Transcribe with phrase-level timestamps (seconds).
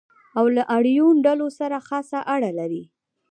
[0.39, 2.83] او له آریون ډلو سره خاصه اړه لري.